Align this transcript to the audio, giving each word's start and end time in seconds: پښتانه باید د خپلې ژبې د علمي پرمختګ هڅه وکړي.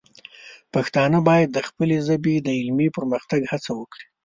پښتانه 0.73 1.17
باید 1.29 1.49
د 1.53 1.59
خپلې 1.67 1.97
ژبې 2.07 2.35
د 2.41 2.47
علمي 2.59 2.87
پرمختګ 2.97 3.41
هڅه 3.51 3.71
وکړي. 3.79 4.05